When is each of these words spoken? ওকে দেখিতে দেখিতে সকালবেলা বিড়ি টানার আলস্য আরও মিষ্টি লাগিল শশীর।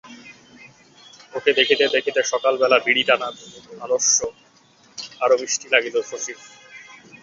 ওকে 1.33 1.51
দেখিতে 1.59 1.85
দেখিতে 1.95 2.21
সকালবেলা 2.31 2.77
বিড়ি 2.85 3.03
টানার 3.03 3.35
আলস্য 3.81 4.17
আরও 5.23 5.35
মিষ্টি 5.41 5.67
লাগিল 5.73 5.95
শশীর। 6.09 6.37